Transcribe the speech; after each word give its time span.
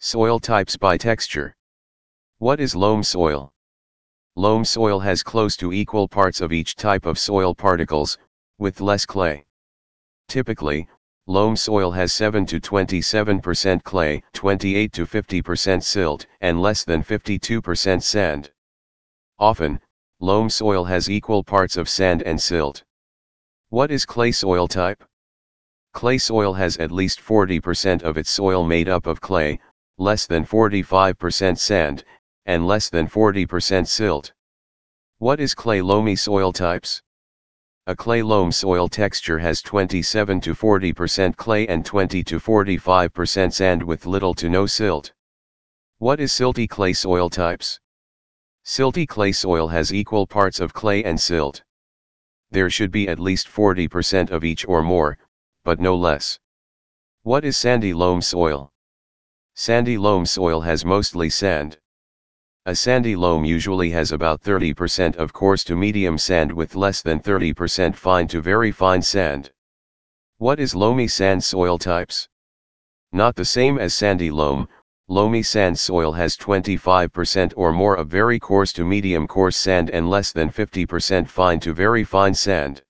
Soil 0.00 0.38
types 0.38 0.76
by 0.76 0.96
texture. 0.96 1.56
What 2.38 2.60
is 2.60 2.76
loam 2.76 3.02
soil? 3.02 3.52
Loam 4.36 4.64
soil 4.64 5.00
has 5.00 5.24
close 5.24 5.56
to 5.56 5.72
equal 5.72 6.06
parts 6.06 6.40
of 6.40 6.52
each 6.52 6.76
type 6.76 7.04
of 7.04 7.18
soil 7.18 7.52
particles, 7.52 8.16
with 8.58 8.80
less 8.80 9.04
clay. 9.04 9.44
Typically, 10.28 10.86
loam 11.26 11.56
soil 11.56 11.90
has 11.90 12.12
7 12.12 12.46
to 12.46 12.60
27% 12.60 13.82
clay, 13.82 14.22
28 14.34 14.92
to 14.92 15.04
50% 15.04 15.82
silt, 15.82 16.26
and 16.42 16.62
less 16.62 16.84
than 16.84 17.02
52% 17.02 18.00
sand. 18.00 18.52
Often, 19.40 19.80
loam 20.20 20.48
soil 20.48 20.84
has 20.84 21.10
equal 21.10 21.42
parts 21.42 21.76
of 21.76 21.88
sand 21.88 22.22
and 22.22 22.40
silt. 22.40 22.84
What 23.70 23.90
is 23.90 24.06
clay 24.06 24.30
soil 24.30 24.68
type? 24.68 25.02
Clay 25.92 26.18
soil 26.18 26.52
has 26.52 26.76
at 26.76 26.92
least 26.92 27.18
40% 27.18 28.02
of 28.02 28.16
its 28.16 28.30
soil 28.30 28.62
made 28.62 28.88
up 28.88 29.08
of 29.08 29.20
clay, 29.20 29.58
less 29.98 30.26
than 30.26 30.46
45% 30.46 31.58
sand, 31.58 32.04
and 32.46 32.66
less 32.66 32.88
than 32.88 33.08
40% 33.08 33.86
silt. 33.86 34.32
What 35.18 35.40
is 35.40 35.54
clay 35.54 35.82
loamy 35.82 36.16
soil 36.16 36.52
types? 36.52 37.02
A 37.88 37.96
clay 37.96 38.22
loam 38.22 38.52
soil 38.52 38.88
texture 38.88 39.38
has 39.38 39.60
27 39.62 40.40
to 40.42 40.54
40% 40.54 41.36
clay 41.36 41.66
and 41.66 41.84
20 41.84 42.22
to 42.22 42.38
45% 42.38 43.52
sand 43.52 43.82
with 43.82 44.06
little 44.06 44.34
to 44.34 44.48
no 44.48 44.66
silt. 44.66 45.12
What 45.98 46.20
is 46.20 46.32
silty 46.32 46.68
clay 46.68 46.92
soil 46.92 47.28
types? 47.28 47.80
Silty 48.64 49.08
clay 49.08 49.32
soil 49.32 49.66
has 49.68 49.92
equal 49.92 50.26
parts 50.26 50.60
of 50.60 50.72
clay 50.72 51.02
and 51.02 51.20
silt. 51.20 51.64
There 52.50 52.70
should 52.70 52.92
be 52.92 53.08
at 53.08 53.18
least 53.18 53.48
40% 53.48 54.30
of 54.30 54.44
each 54.44 54.64
or 54.68 54.82
more, 54.82 55.18
but 55.64 55.80
no 55.80 55.96
less. 55.96 56.38
What 57.22 57.44
is 57.44 57.56
sandy 57.56 57.92
loam 57.92 58.22
soil? 58.22 58.72
Sandy 59.60 59.98
loam 59.98 60.24
soil 60.24 60.60
has 60.60 60.84
mostly 60.84 61.28
sand. 61.28 61.78
A 62.66 62.76
sandy 62.76 63.16
loam 63.16 63.44
usually 63.44 63.90
has 63.90 64.12
about 64.12 64.40
30% 64.40 65.16
of 65.16 65.32
coarse 65.32 65.64
to 65.64 65.74
medium 65.74 66.16
sand 66.16 66.52
with 66.52 66.76
less 66.76 67.02
than 67.02 67.18
30% 67.18 67.96
fine 67.96 68.28
to 68.28 68.40
very 68.40 68.70
fine 68.70 69.02
sand. 69.02 69.50
What 70.36 70.60
is 70.60 70.76
loamy 70.76 71.08
sand 71.08 71.42
soil 71.42 71.76
types? 71.76 72.28
Not 73.10 73.34
the 73.34 73.44
same 73.44 73.80
as 73.80 73.94
sandy 73.94 74.30
loam, 74.30 74.68
loamy 75.08 75.42
sand 75.42 75.76
soil 75.76 76.12
has 76.12 76.36
25% 76.36 77.52
or 77.56 77.72
more 77.72 77.96
of 77.96 78.06
very 78.06 78.38
coarse 78.38 78.72
to 78.74 78.84
medium 78.84 79.26
coarse 79.26 79.56
sand 79.56 79.90
and 79.90 80.08
less 80.08 80.30
than 80.30 80.50
50% 80.50 81.26
fine 81.26 81.58
to 81.58 81.74
very 81.74 82.04
fine 82.04 82.32
sand. 82.32 82.84